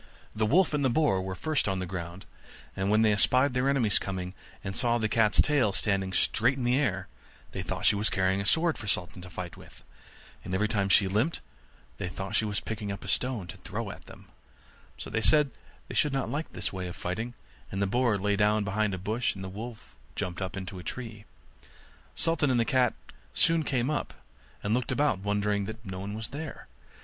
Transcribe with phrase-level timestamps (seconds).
[0.35, 2.25] The wolf and the wild boar were first on the ground;
[2.75, 6.57] and when they espied their enemies coming, and saw the cat's long tail standing straight
[6.57, 7.07] in the air,
[7.51, 9.83] they thought she was carrying a sword for Sultan to fight with;
[10.43, 11.39] and every time she limped,
[11.97, 14.25] they thought she was picking up a stone to throw at them;
[14.97, 15.51] so they said
[15.87, 17.35] they should not like this way of fighting,
[17.71, 20.83] and the boar lay down behind a bush, and the wolf jumped up into a
[20.83, 21.25] tree.
[22.15, 22.95] Sultan and the cat
[23.35, 24.15] soon came up,
[24.63, 26.67] and looked about and wondered that no one was there.